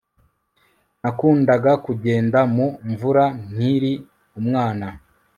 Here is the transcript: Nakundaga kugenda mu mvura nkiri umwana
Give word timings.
Nakundaga 1.01 1.71
kugenda 1.85 2.39
mu 2.55 2.67
mvura 2.89 3.25
nkiri 3.49 3.93
umwana 4.39 4.87